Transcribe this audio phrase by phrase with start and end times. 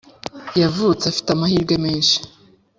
[0.61, 2.17] yavutse afite amahirwe menshi